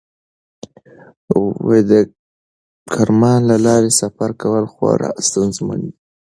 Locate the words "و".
5.83-5.87